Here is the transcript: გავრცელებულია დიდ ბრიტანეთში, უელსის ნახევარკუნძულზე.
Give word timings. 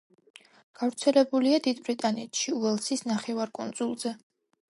გავრცელებულია 0.79 1.59
დიდ 1.67 1.83
ბრიტანეთში, 1.89 2.55
უელსის 2.61 3.07
ნახევარკუნძულზე. 3.13 4.17